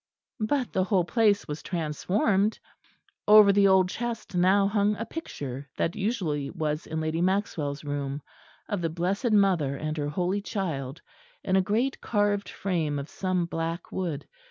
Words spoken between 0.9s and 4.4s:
place was transformed. Over the old chest